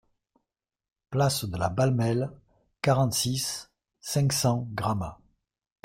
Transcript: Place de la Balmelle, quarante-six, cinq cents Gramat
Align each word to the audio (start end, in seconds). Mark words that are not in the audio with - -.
Place 1.11 1.45
de 1.45 1.55
la 1.59 1.69
Balmelle, 1.69 2.31
quarante-six, 2.81 3.69
cinq 3.99 4.33
cents 4.33 4.67
Gramat 4.71 5.19